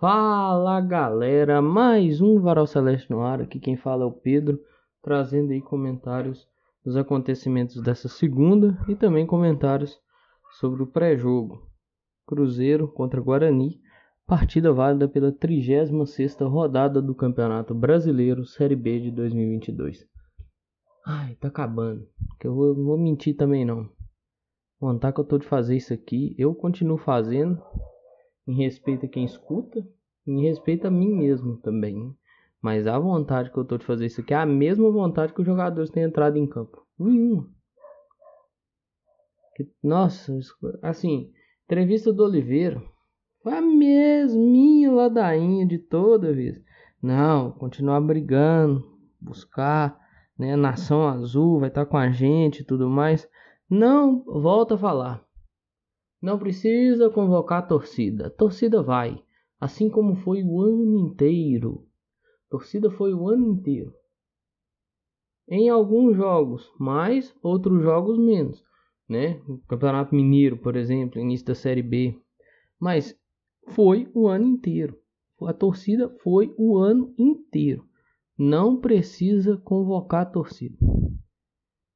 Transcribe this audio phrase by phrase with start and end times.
[0.00, 3.40] Fala galera, mais um Varal Celeste no ar.
[3.40, 4.60] Aqui quem fala é o Pedro,
[5.02, 6.46] trazendo aí comentários
[6.84, 9.98] dos acontecimentos dessa segunda e também comentários
[10.52, 11.66] sobre o pré-jogo.
[12.24, 13.80] Cruzeiro contra Guarani,
[14.24, 20.06] partida válida pela 36ª rodada do Campeonato Brasileiro Série B de 2022.
[21.04, 22.06] Ai, tá acabando,
[22.38, 23.90] que eu vou, vou mentir também não.
[24.80, 27.60] Vontade que eu tô de fazer isso aqui, eu continuo fazendo,
[28.48, 29.86] em respeito a quem escuta,
[30.26, 32.16] em respeito a mim mesmo também.
[32.62, 35.40] Mas a vontade que eu tô de fazer isso aqui é a mesma vontade que
[35.40, 36.82] os jogadores têm entrado em campo.
[36.98, 37.46] Nenhuma.
[39.82, 40.32] Nossa,
[40.82, 41.30] assim,
[41.64, 42.82] entrevista do Oliveira
[43.42, 46.60] foi a mesminha ladainha de toda vez.
[47.02, 48.84] Não, continuar brigando,
[49.20, 49.98] buscar,
[50.38, 50.56] né?
[50.56, 53.28] Nação Azul vai estar tá com a gente e tudo mais.
[53.68, 55.27] Não, volta a falar.
[56.20, 58.26] Não precisa convocar a torcida.
[58.26, 59.22] A torcida vai.
[59.60, 61.86] Assim como foi o ano inteiro.
[62.46, 63.92] A torcida foi o ano inteiro.
[65.48, 68.62] Em alguns jogos, mais, outros jogos menos.
[69.08, 69.40] Né?
[69.48, 72.20] O Campeonato Mineiro, por exemplo, início da Série B.
[72.78, 73.18] Mas
[73.68, 74.98] foi o ano inteiro.
[75.40, 77.86] A torcida foi o ano inteiro.
[78.36, 80.76] Não precisa convocar a torcida.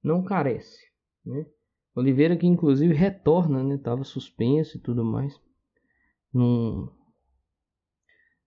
[0.02, 0.80] Não carece.
[1.24, 1.46] Né?
[1.94, 3.76] Oliveira que inclusive retorna, né?
[3.76, 5.38] Tava suspenso e tudo mais.
[6.32, 6.90] Não,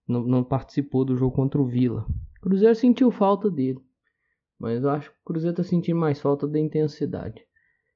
[0.07, 2.05] não, participou do jogo contra o Vila.
[2.37, 3.79] O Cruzeiro sentiu falta dele.
[4.59, 7.45] Mas eu acho que o Cruzeiro tá sentindo mais falta da intensidade.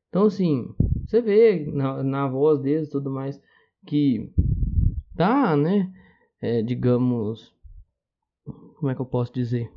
[0.10, 0.68] Então assim,
[1.08, 3.42] você vê na, na voz deles e tudo mais
[3.88, 4.32] que
[5.16, 5.92] tá, né?
[6.42, 7.54] É, digamos,
[8.76, 9.72] como é que eu posso dizer?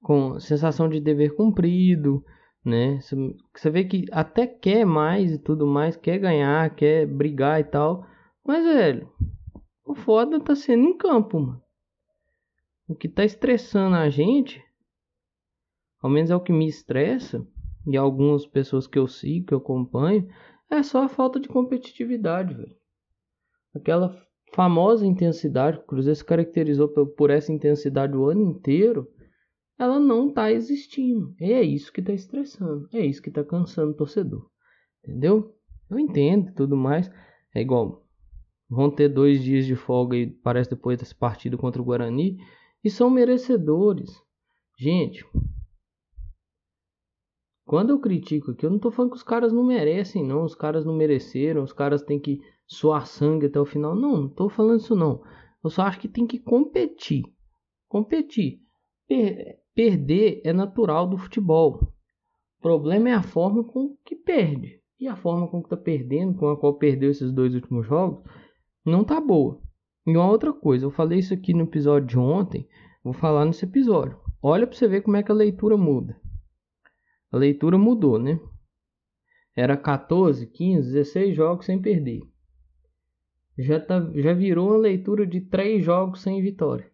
[0.00, 2.24] Com sensação de dever cumprido,
[2.64, 3.00] né?
[3.00, 8.06] Você vê que até quer mais e tudo mais, quer ganhar, quer brigar e tal.
[8.44, 9.10] Mas, velho,
[9.84, 11.62] o foda tá sendo em campo, mano.
[12.88, 14.62] O que tá estressando a gente,
[16.00, 17.46] ao menos é o que me estressa,
[17.86, 20.28] e algumas pessoas que eu sigo, que eu acompanho,
[20.70, 22.76] é só a falta de competitividade, velho.
[23.74, 24.16] Aquela
[24.54, 29.11] famosa intensidade, o Cruzeiro se caracterizou por essa intensidade o ano inteiro
[29.82, 31.34] ela não está existindo.
[31.40, 34.48] E é isso que está estressando, é isso que está cansando o torcedor.
[35.02, 35.54] Entendeu?
[35.90, 37.10] Eu entendo tudo mais.
[37.54, 38.06] É igual,
[38.70, 42.38] vão ter dois dias de folga e parece depois desse partido contra o Guarani
[42.82, 44.22] e são merecedores.
[44.78, 45.26] Gente,
[47.64, 50.44] quando eu critico aqui, eu não estou falando que os caras não merecem, não.
[50.44, 53.94] Os caras não mereceram, os caras têm que suar sangue até o final.
[53.94, 55.22] Não, não estou falando isso, não.
[55.62, 57.24] Eu só acho que tem que competir.
[57.88, 58.60] Competir.
[59.74, 61.80] Perder é natural do futebol.
[62.58, 64.80] O problema é a forma com que perde.
[65.00, 68.22] E a forma com que está perdendo, com a qual perdeu esses dois últimos jogos,
[68.84, 69.60] não tá boa.
[70.06, 72.68] E uma outra coisa, eu falei isso aqui no episódio de ontem,
[73.02, 74.18] vou falar nesse episódio.
[74.42, 76.20] Olha para você ver como é que a leitura muda.
[77.30, 78.38] A leitura mudou, né?
[79.56, 82.20] Era 14, 15, 16 jogos sem perder.
[83.58, 86.90] Já, tá, já virou uma leitura de 3 jogos sem vitória.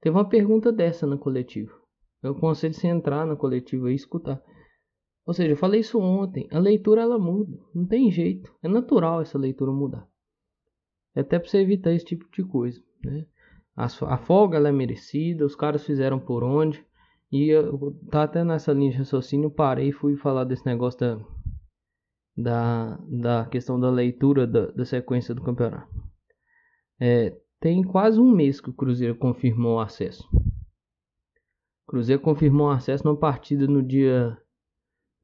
[0.00, 1.83] Teve uma pergunta dessa na coletiva.
[2.24, 4.42] Eu aconselho você entrar na coletiva e escutar.
[5.26, 6.48] Ou seja, eu falei isso ontem.
[6.50, 7.58] A leitura ela muda.
[7.74, 8.50] Não tem jeito.
[8.62, 10.08] É natural essa leitura mudar.
[11.14, 12.82] É até para você evitar esse tipo de coisa.
[13.04, 13.26] Né?
[13.76, 15.44] A, a folga ela é merecida.
[15.44, 16.82] Os caras fizeram por onde.
[17.30, 19.50] E eu tá até nessa linha de raciocínio.
[19.50, 21.26] Parei e fui falar desse negócio da,
[22.34, 25.92] da, da questão da leitura da, da sequência do campeonato.
[26.98, 30.26] É, tem quase um mês que o Cruzeiro confirmou o acesso.
[31.86, 34.40] Cruzeiro confirmou acesso na partida no dia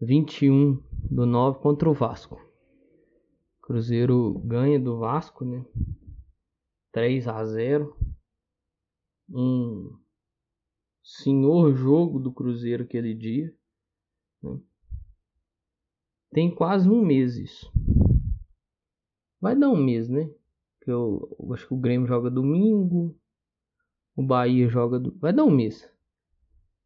[0.01, 2.39] 21 do 9 contra o Vasco.
[3.63, 5.65] Cruzeiro ganha do Vasco, né?
[6.93, 7.97] 3 a 0.
[9.31, 9.97] Um
[11.03, 13.55] senhor jogo do Cruzeiro aquele dia.
[14.43, 14.61] Né?
[16.33, 17.73] Tem quase um mês isso.
[19.41, 20.31] Vai dar um mês, né?
[20.83, 23.19] Que eu, eu acho que o Grêmio joga domingo.
[24.15, 24.99] O Bahia joga.
[24.99, 25.17] Do...
[25.19, 25.91] Vai dar um mês.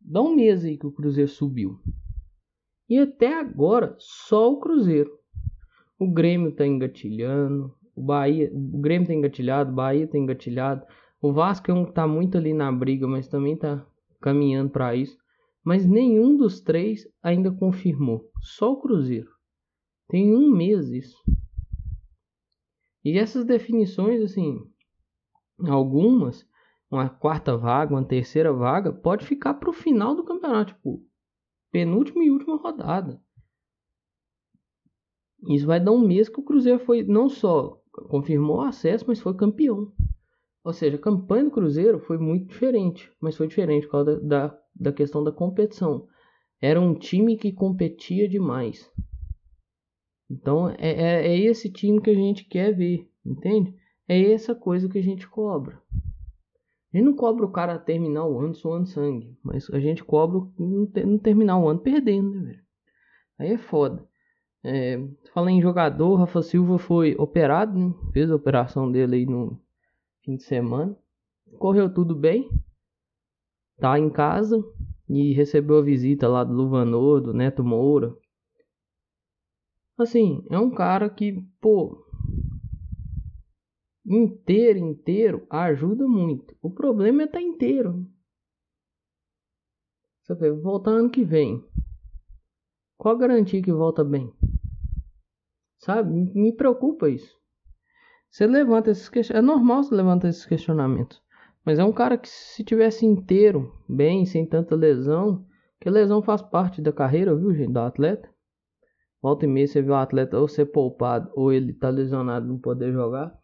[0.04, 1.80] Dá um mês aí que o Cruzeiro subiu.
[2.88, 5.10] E até agora, só o Cruzeiro.
[5.98, 7.74] O Grêmio tá engatilhando.
[7.96, 10.84] O Bahia, o Grêmio tá engatilhado, o Bahia tá engatilhado.
[11.22, 13.86] O Vasco é um que tá muito ali na briga, mas também tá
[14.20, 15.16] caminhando para isso.
[15.64, 18.30] Mas nenhum dos três ainda confirmou.
[18.42, 19.30] Só o Cruzeiro.
[20.08, 21.16] Tem um mês isso.
[23.02, 24.60] E essas definições, assim,
[25.66, 26.46] algumas
[26.94, 31.04] uma quarta vaga, uma terceira vaga, pode ficar para o final do campeonato, tipo,
[31.70, 33.20] penúltima e última rodada.
[35.48, 39.20] Isso vai dar um mês que o Cruzeiro foi não só confirmou o acesso, mas
[39.20, 39.92] foi campeão.
[40.64, 44.46] Ou seja, a campanha do Cruzeiro foi muito diferente, mas foi diferente por causa da,
[44.46, 46.08] da, da questão da competição.
[46.60, 48.90] Era um time que competia demais.
[50.30, 53.74] Então é, é, é, esse time que a gente quer ver, entende?
[54.08, 55.82] É essa coisa que a gente cobra.
[56.94, 60.40] A gente não cobra o cara terminar o ano suando sangue, mas a gente cobra
[60.56, 62.64] não terminar o ano perdendo, né, velho?
[63.36, 64.06] Aí é foda.
[64.62, 67.92] É, falando em jogador, Rafa Silva foi operado, né?
[68.12, 69.60] fez a operação dele aí no
[70.22, 70.96] fim de semana.
[71.58, 72.48] Correu tudo bem.
[73.76, 74.64] Tá em casa
[75.08, 78.14] e recebeu a visita lá do Luvanor, do Neto Moura.
[79.98, 82.03] Assim, é um cara que, pô,
[84.06, 86.56] inteiro, inteiro, ajuda muito.
[86.60, 88.06] O problema é estar tá inteiro.
[90.22, 91.62] Você vê, voltar ano que vem.
[92.96, 94.32] Qual a garantia que volta bem?
[95.78, 96.10] Sabe?
[96.34, 97.36] Me preocupa isso.
[98.30, 99.52] Você levanta esses questionamentos.
[99.52, 101.22] É normal você levantar esses questionamentos.
[101.64, 105.46] Mas é um cara que se tivesse inteiro, bem, sem tanta lesão,
[105.80, 108.28] que lesão faz parte da carreira, viu, gente, do atleta.
[109.22, 112.58] Volta e meia você vê o atleta ou ser poupado, ou ele tá lesionado não
[112.58, 113.34] poder jogar,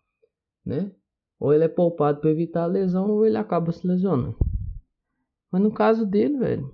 [0.65, 0.93] né?
[1.39, 4.37] Ou ele é poupado para evitar a lesão, ou ele acaba se lesionando.
[5.51, 6.71] Mas no caso dele, velho,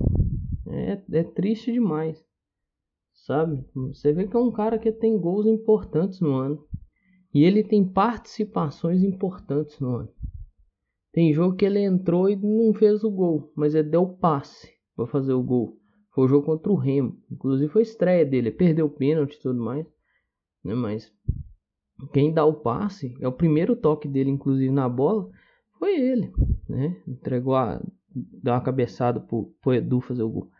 [0.66, 2.24] é, é triste demais.
[3.12, 3.64] Sabe?
[3.74, 6.64] Você vê que é um cara que tem gols importantes no ano.
[7.32, 10.08] E ele tem participações importantes no ano.
[11.12, 15.06] Tem jogo que ele entrou e não fez o gol, mas ele deu passe para
[15.06, 15.78] fazer o gol.
[16.14, 17.18] Foi o jogo contra o Remo.
[17.30, 18.50] Inclusive foi estreia dele.
[18.50, 19.86] perdeu o pênalti e tudo mais.
[20.64, 20.74] Né?
[20.74, 21.12] Mas
[22.12, 25.28] quem dá o passe, é o primeiro toque dele, inclusive, na bola,
[25.78, 26.32] foi ele.
[26.68, 27.00] Né?
[27.06, 27.80] Entregou a.
[28.14, 30.50] Deu uma cabeçada pro, pro Edu fazer o gol.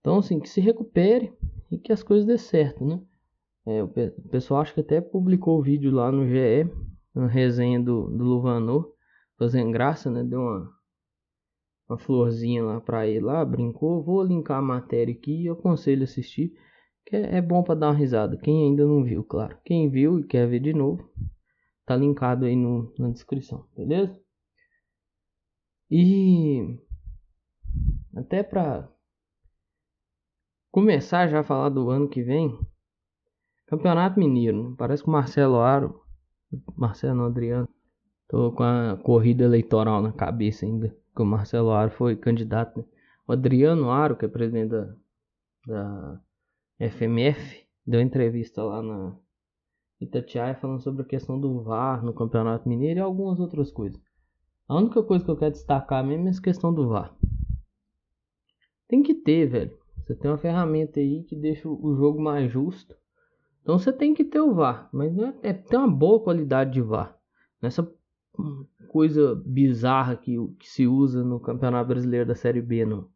[0.00, 1.32] Então, assim, que se recupere
[1.70, 3.00] e que as coisas dê certo, né?
[3.66, 3.88] É, o
[4.30, 6.70] pessoal acho que até publicou o vídeo lá no GE,
[7.14, 8.92] uma resenha do, do Luvanor,
[9.38, 10.22] fazendo graça, né?
[10.22, 10.72] Deu uma,
[11.88, 14.02] uma florzinha lá pra ele lá, brincou.
[14.02, 16.52] Vou linkar a matéria aqui e aconselho assistir,
[17.08, 18.36] que é, é bom para dar uma risada.
[18.36, 19.56] Quem ainda não viu, claro.
[19.64, 21.10] Quem viu e quer ver de novo,
[21.86, 24.14] tá linkado aí no, na descrição, beleza?
[25.90, 26.78] E
[28.14, 28.86] até pra
[30.70, 32.58] começar já a falar do ano que vem,
[33.66, 34.70] Campeonato Mineiro.
[34.70, 34.74] Né?
[34.76, 36.02] Parece que o Marcelo Aro,
[36.76, 37.68] Marcelo Adriano,
[38.28, 42.80] tô com a corrida eleitoral na cabeça ainda, que o Marcelo Aro foi candidato.
[42.80, 42.84] Né?
[43.26, 44.94] O Adriano Aro, que é presidente da,
[45.66, 46.20] da
[46.78, 49.16] FMF, deu entrevista lá na
[50.00, 54.00] Itatiaia falando sobre a questão do VAR no Campeonato Mineiro e algumas outras coisas.
[54.68, 57.16] A única coisa que eu quero destacar mesmo é essa questão do VAR.
[58.86, 59.78] Tem que ter, velho.
[59.98, 62.96] Você tem uma ferramenta aí que deixa o jogo mais justo
[63.68, 66.72] então você tem que ter o VAR, mas não é, é ter uma boa qualidade
[66.72, 67.14] de VAR.
[67.60, 67.86] Nessa
[68.88, 73.10] coisa bizarra que, que se usa no Campeonato Brasileiro da Série B, não.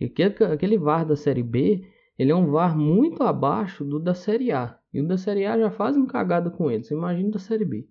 [0.00, 1.84] Aquele, aquele VAR da Série B,
[2.18, 4.76] ele é um VAR muito abaixo do da Série A.
[4.92, 6.82] E o da Série A já faz um cagada com ele.
[6.82, 7.88] Você imagina da Série B.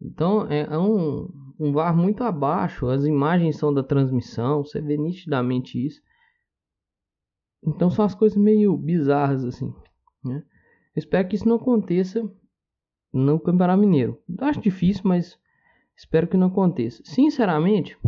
[0.00, 1.28] Então é, é um,
[1.60, 2.86] um VAR muito abaixo.
[2.88, 4.64] As imagens são da transmissão.
[4.64, 6.00] Você vê nitidamente isso.
[7.62, 9.74] Então são as coisas meio bizarras assim.
[10.24, 10.42] Né?
[10.96, 12.28] Espero que isso não aconteça
[13.12, 14.18] no Campeonato Mineiro.
[14.38, 15.38] Acho difícil, mas
[15.94, 17.02] espero que não aconteça.
[17.04, 17.98] Sinceramente,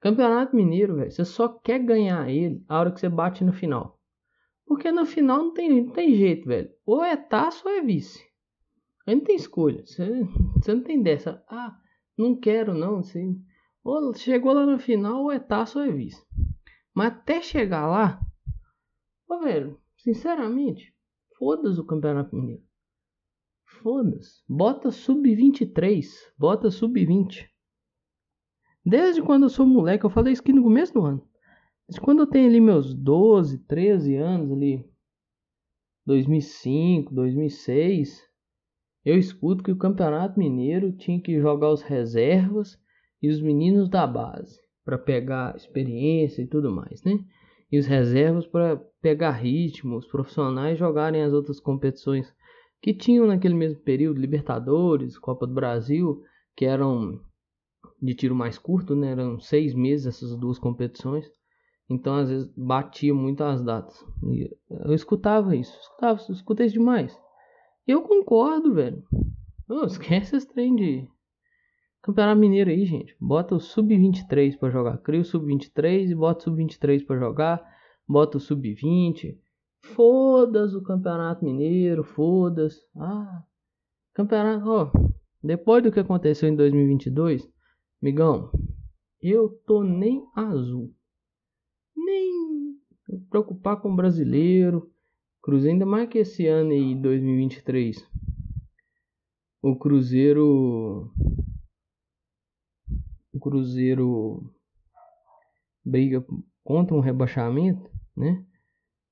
[0.00, 3.97] Campeonato Mineiro, véio, você só quer ganhar ele a hora que você bate no final.
[4.68, 6.70] Porque no final não tem, não tem jeito, velho.
[6.86, 8.24] Ou é taça ou é vice.
[9.06, 9.84] Aí não tem escolha.
[9.84, 10.06] Você,
[10.54, 11.42] você não tem dessa.
[11.48, 11.76] Ah,
[12.16, 13.02] não quero não.
[13.02, 13.34] Você,
[13.82, 16.22] ou chegou lá no final, ou é taça ou é vice.
[16.94, 18.20] Mas até chegar lá,
[19.26, 20.94] ô, velho, sinceramente,
[21.38, 22.62] Foda-se o Campeonato Mineiro.
[23.80, 24.42] Foda-se.
[24.48, 26.04] Bota sub-23.
[26.36, 27.48] Bota sub-20.
[28.84, 31.27] Desde quando eu sou moleque, eu falei isso aqui no começo do ano.
[31.88, 34.84] Mas quando eu tenho ali meus 12, 13 anos ali,
[36.06, 38.22] 2005, 2006,
[39.04, 42.78] eu escuto que o Campeonato Mineiro tinha que jogar os reservas
[43.22, 47.18] e os meninos da base para pegar experiência e tudo mais, né?
[47.70, 52.32] e os reservas para pegar ritmo, os profissionais jogarem as outras competições
[52.80, 56.22] que tinham naquele mesmo período, Libertadores, Copa do Brasil,
[56.56, 57.20] que eram
[58.00, 59.10] de tiro mais curto, né?
[59.10, 61.28] Eram seis meses essas duas competições.
[61.90, 64.04] Então, às vezes, batia muito as datas.
[64.22, 65.76] E eu escutava isso.
[65.80, 67.18] Escutava, escutei isso demais.
[67.86, 69.02] Eu concordo, velho.
[69.68, 71.08] Oh, esquece esse trem de
[72.02, 73.16] Campeonato Mineiro aí, gente.
[73.20, 74.98] Bota o Sub-23 para jogar.
[74.98, 77.62] Cria o Sub-23 e bota o Sub-23 para jogar.
[78.06, 79.38] Bota o Sub-20.
[79.80, 82.80] Foda-se o Campeonato Mineiro, foda-se.
[82.96, 83.42] Ah,
[84.12, 84.92] campeonato, ó.
[85.42, 87.48] Depois do que aconteceu em 2022,
[88.02, 88.50] Migão,
[89.22, 90.92] eu tô nem azul.
[92.04, 92.78] Nem
[93.30, 94.90] preocupar com o brasileiro.
[95.42, 98.06] Cruzeiro, ainda mais que esse ano aí, 2023.
[99.62, 101.10] O Cruzeiro.
[103.32, 104.52] O Cruzeiro
[105.84, 106.24] briga
[106.62, 108.44] contra um rebaixamento, né?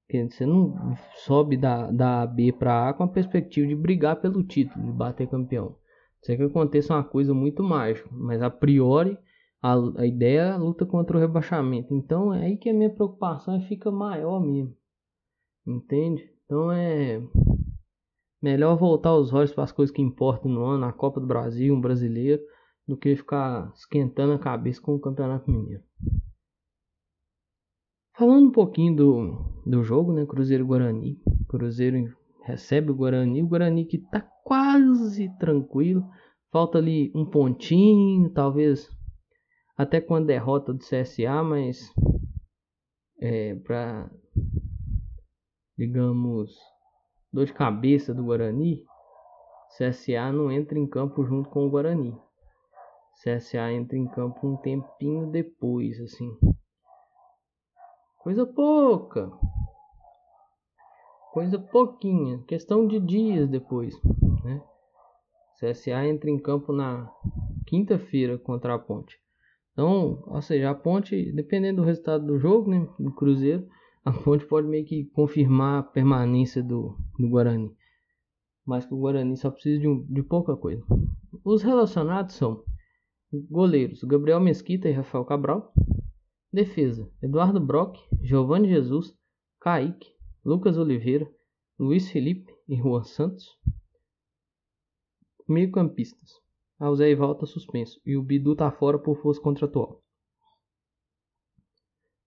[0.09, 4.45] Que você não sobe da, da B para A com a perspectiva de brigar pelo
[4.45, 5.77] título, de bater campeão.
[6.23, 9.19] Sei que aconteça uma coisa muito mágica, mas a priori
[9.67, 11.93] a, a ideia é a luta contra o rebaixamento.
[11.93, 14.77] Então é aí que a minha preocupação fica maior mesmo.
[15.67, 16.31] Entende?
[16.45, 17.21] Então é
[18.41, 21.75] melhor voltar os olhos para as coisas que importam no ano, a Copa do Brasil,
[21.75, 22.41] um brasileiro,
[22.87, 25.83] do que ficar esquentando a cabeça com o Campeonato Mineiro.
[28.17, 30.25] Falando um pouquinho do, do jogo, né?
[30.25, 31.21] Cruzeiro Guarani.
[31.49, 33.43] Cruzeiro recebe o Guarani.
[33.43, 36.09] O Guarani que tá quase tranquilo.
[36.53, 38.89] Falta ali um pontinho, talvez
[39.77, 41.93] até com a derrota do CSA, mas
[43.21, 44.11] é, para
[45.77, 46.57] digamos
[47.33, 48.83] dor de cabeça do Guarani,
[49.77, 52.19] CSA não entra em campo junto com o Guarani.
[53.23, 56.31] CSA entra em campo um tempinho depois, assim.
[58.19, 59.31] Coisa pouca.
[61.33, 62.43] Coisa pouquinha.
[62.45, 63.95] Questão de dias depois.
[64.45, 64.63] Né?
[65.59, 67.11] CSA entra em campo na
[67.67, 69.19] quinta-feira contra a Ponte.
[69.77, 73.69] Então, ou seja, a Ponte, dependendo do resultado do jogo, né, do Cruzeiro,
[74.03, 77.71] a Ponte pode meio que confirmar a permanência do, do Guarani.
[78.65, 80.83] Mas que o Guarani só precisa de, um, de pouca coisa.
[81.45, 82.65] Os relacionados são
[83.51, 85.71] goleiros Gabriel Mesquita e Rafael Cabral,
[86.51, 89.15] Defesa: Eduardo Brock, Giovanni Jesus,
[89.61, 90.09] Kaique,
[90.43, 91.31] Lucas Oliveira,
[91.79, 93.47] Luiz Felipe e Juan Santos.
[95.47, 96.46] Meio-campistas:
[96.79, 100.03] Alzé volta suspenso e o Bidu tá fora por força contratual.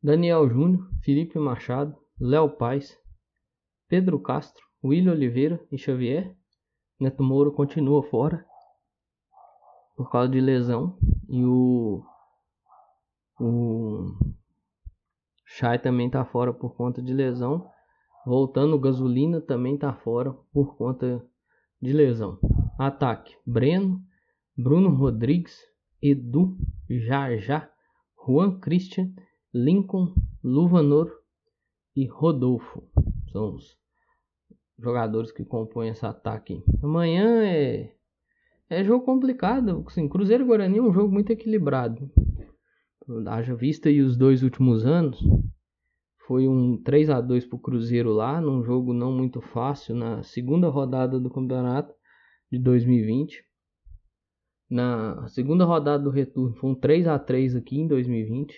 [0.01, 2.97] Daniel Júnior, Felipe Machado, Léo Paz,
[3.87, 6.35] Pedro Castro, William Oliveira e Xavier.
[6.99, 8.45] Neto Moura continua fora
[9.95, 10.97] por causa de lesão
[11.29, 12.03] e o
[13.39, 14.17] o
[15.45, 17.69] Chay também está fora por conta de lesão.
[18.25, 21.25] Voltando, Gasolina também está fora por conta
[21.81, 22.37] de lesão.
[22.77, 24.01] Ataque: Breno,
[24.61, 25.57] Bruno Rodrigues,
[26.01, 26.57] Edu,
[26.89, 27.69] Jajá,
[28.25, 29.13] Juan Christian,
[29.53, 30.13] Lincoln,
[30.43, 31.11] Luvanor
[31.95, 32.83] e Rodolfo.
[33.31, 33.77] São os
[34.77, 36.63] jogadores que compõem esse ataque.
[36.83, 37.93] Amanhã é,
[38.69, 39.85] é jogo complicado.
[40.09, 42.11] Cruzeiro e Guarani é um jogo muito equilibrado
[43.27, 45.19] haja vista e os dois últimos anos,
[46.27, 50.21] foi um 3 a 2 para o Cruzeiro lá, num jogo não muito fácil, na
[50.21, 51.93] segunda rodada do campeonato
[52.51, 53.43] de 2020.
[54.69, 58.55] Na segunda rodada do retorno foi um 3 a 3 aqui em 2020.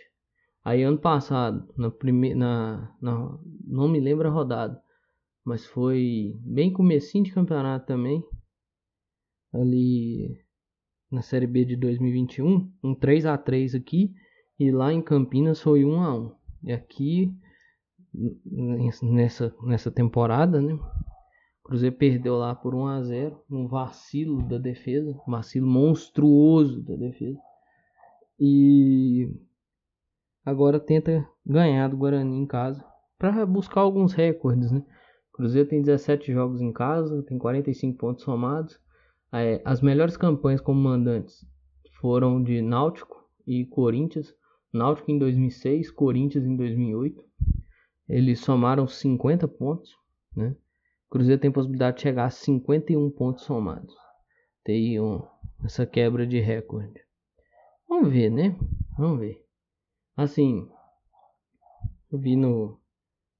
[0.63, 4.79] Aí ano passado, na primeira, na, na, não me lembro a rodada,
[5.43, 8.23] mas foi bem comecinho de campeonato também.
[9.53, 10.37] Ali
[11.09, 14.13] na Série B de 2021, um 3 a 3 aqui
[14.59, 17.33] e lá em Campinas foi 1 a 1 E aqui
[19.01, 20.77] nessa, nessa temporada, né?
[21.71, 26.97] Cruzeiro perdeu lá por 1 a 0 um vacilo da defesa, um vacilo monstruoso da
[26.97, 27.39] defesa.
[28.37, 29.33] E
[30.45, 32.83] agora tenta ganhar do Guarani em casa
[33.17, 34.83] para buscar alguns recordes, né?
[35.31, 38.77] Cruzeiro tem 17 jogos em casa, tem 45 pontos somados.
[39.31, 41.47] É, as melhores campanhas como mandantes
[42.01, 43.15] foram de Náutico
[43.47, 44.35] e Corinthians,
[44.73, 47.23] Náutico em 2006, Corinthians em 2008.
[48.09, 49.95] Eles somaram 50 pontos,
[50.35, 50.53] né?
[51.11, 53.93] Cruzeiro tem possibilidade de chegar a 51 pontos somados.
[54.63, 55.21] Tem um,
[55.61, 57.01] essa quebra de recorde.
[57.87, 58.57] Vamos ver, né?
[58.97, 59.45] Vamos ver.
[60.15, 60.65] Assim,
[62.09, 62.79] eu vi no.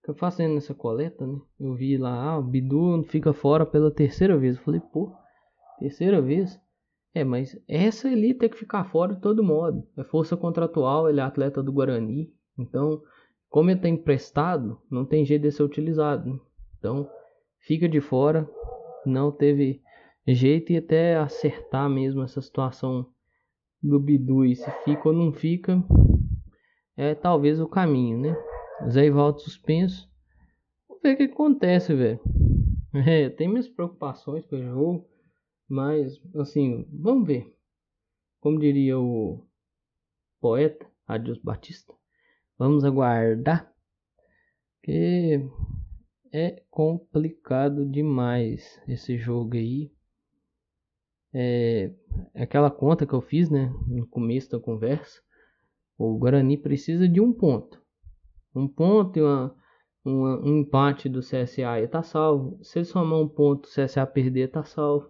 [0.06, 1.40] Eu fazendo essa coleta, né?
[1.58, 4.58] Eu vi lá, ah, o Bidu fica fora pela terceira vez.
[4.58, 5.16] Eu falei, pô,
[5.80, 6.60] terceira vez?
[7.13, 9.88] É, mas essa ali tem que ficar fora de todo modo.
[9.96, 12.34] É força contratual, ele é atleta do Guarani.
[12.60, 13.01] Então,
[13.50, 16.34] como ele está emprestado, não tem jeito de ser utilizado.
[16.34, 16.40] Né?
[16.78, 17.10] Então,
[17.62, 18.50] fica de fora.
[19.06, 19.82] Não teve
[20.27, 23.08] jeito e até acertar mesmo essa situação
[23.82, 24.46] do Bidu.
[24.46, 25.84] E se fica ou não fica,
[26.96, 28.36] é talvez o caminho, né?
[28.89, 30.10] Zé Ivaldo suspenso.
[30.88, 32.20] Vamos ver o que acontece, velho.
[32.94, 35.08] É, tem minhas preocupações com o jogo.
[35.65, 37.56] Mas, assim, vamos ver.
[38.41, 39.48] Como diria o
[40.41, 41.94] poeta Adios Batista,
[42.58, 43.72] vamos aguardar.
[44.84, 45.39] Que
[46.32, 49.92] é complicado demais esse jogo aí.
[51.34, 51.92] É,
[52.34, 55.22] é aquela conta que eu fiz, né, no começo da conversa.
[55.98, 57.82] O Guarani precisa de um ponto.
[58.56, 59.56] Um ponto e uma,
[60.04, 62.60] uma, um empate do CSA e tá salvo.
[62.64, 65.10] Se ele somar um ponto, o CSA perder, tá salvo.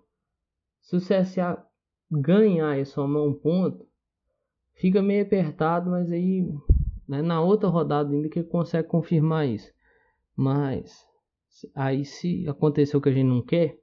[0.82, 1.64] Se o CSA
[2.12, 3.88] ganhar e somar um ponto,
[4.74, 6.48] fica meio apertado, mas aí
[7.08, 9.72] né, na outra rodada ainda que consegue confirmar isso.
[10.36, 11.08] Mas
[11.76, 13.78] aí se acontecer o que a gente não quer,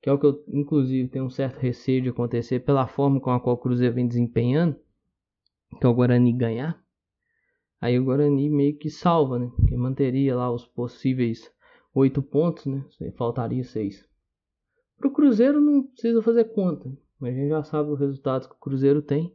[0.00, 3.30] que é o que eu inclusive tenho um certo receio de acontecer pela forma com
[3.30, 4.76] a qual o Cruzeiro vem desempenhando,
[5.78, 6.82] que é o Guarani ganhar.
[7.80, 9.50] Aí o Guarani meio que salva, né?
[9.68, 11.50] Que manteria lá os possíveis
[11.94, 12.84] oito pontos, né?
[13.16, 14.08] Faltaria seis.
[14.96, 16.90] Pro Cruzeiro não precisa fazer conta.
[17.20, 19.34] Mas a gente já sabe os resultados que o Cruzeiro tem.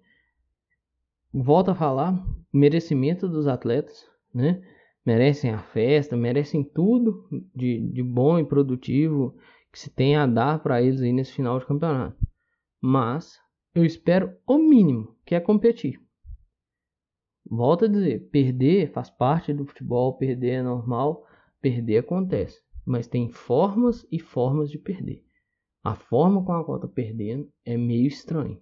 [1.34, 4.62] Volto a falar, merecimento dos atletas, né?
[5.05, 9.36] Merecem a festa, merecem tudo de, de bom e produtivo
[9.72, 12.17] que se tem a dar para eles aí nesse final de campeonato.
[12.81, 13.39] Mas
[13.75, 16.00] eu espero o mínimo, que é competir.
[17.50, 21.25] Volto a dizer, perder faz parte do futebol, perder é normal,
[21.62, 22.62] perder acontece.
[22.86, 25.24] Mas tem formas e formas de perder.
[25.83, 28.62] A forma com a qual tá perdendo é meio estranho.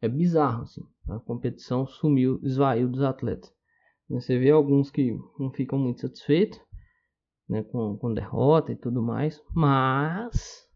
[0.00, 0.86] É bizarro, assim.
[1.08, 3.52] A competição sumiu, esvaiu dos atletas.
[4.08, 6.60] Você vê alguns que não ficam muito satisfeitos
[7.48, 10.66] né, com, com derrota e tudo mais, mas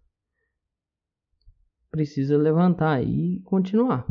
[1.90, 4.06] precisa levantar aí e continuar.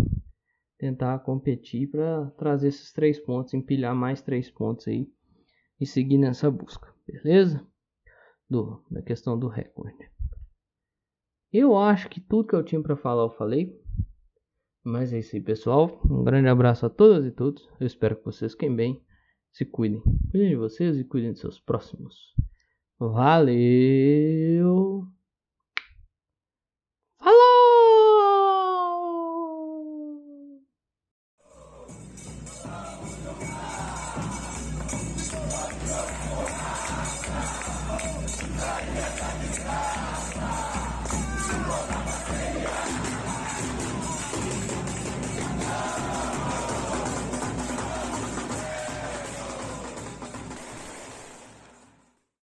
[0.78, 5.08] Tentar competir para trazer esses três pontos, empilhar mais três pontos aí
[5.80, 7.66] e seguir nessa busca, beleza?
[8.50, 10.10] Do, da questão do recorde.
[11.54, 13.80] Eu acho que tudo que eu tinha para falar eu falei.
[14.84, 16.02] Mas é isso aí, pessoal.
[16.10, 17.68] Um grande abraço a todas e todos.
[17.80, 19.04] Eu espero que vocês fiquem bem.
[19.52, 20.02] Se cuidem.
[20.32, 22.34] Cuidem de vocês e cuidem de seus próximos.
[23.00, 23.62] Valeu!